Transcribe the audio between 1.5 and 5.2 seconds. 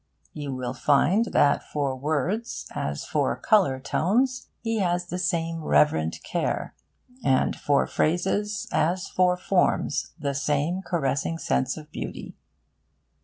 for words as for colour tones he has the